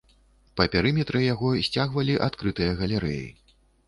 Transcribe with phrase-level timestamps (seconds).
[0.59, 3.29] Па перыметры яго сцягвалі адкрытыя галерэі.